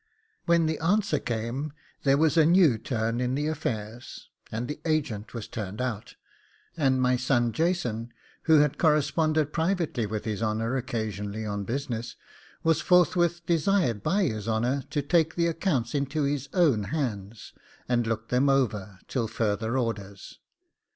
[0.47, 1.73] When the answer came
[2.05, 6.15] there was a new turn in affairs, and the agent was turned out;
[6.75, 8.11] and my son Jason,
[8.45, 12.15] who had corresponded privately with his honour occasionally on business,
[12.63, 17.53] was forthwith desired by his honour to take the accounts into his own hands,
[17.87, 20.39] and look them over, till further orders.